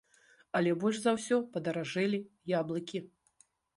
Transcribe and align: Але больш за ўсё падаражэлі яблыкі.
Але 0.59 0.71
больш 0.83 0.97
за 1.03 1.13
ўсё 1.17 1.37
падаражэлі 1.57 2.19
яблыкі. 2.61 2.99